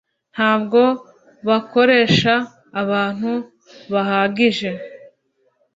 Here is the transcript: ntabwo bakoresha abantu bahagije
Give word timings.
ntabwo 0.33 0.81
bakoresha 1.47 2.33
abantu 2.81 3.31
bahagije 3.91 4.69